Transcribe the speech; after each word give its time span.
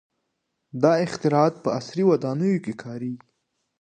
•دا 0.81 0.91
اختراعات 1.05 1.55
په 1.63 1.69
عصري 1.77 2.03
ودانیو 2.07 2.63
کې 2.65 2.73
کارېږي. 2.83 3.27